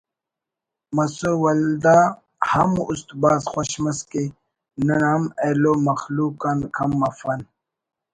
[0.95, 1.97] مسر ولدا
[2.49, 4.23] ہم است بھاز خوش مس کہ
[4.87, 7.39] نن ہم ایلو مخلوق آن کم افن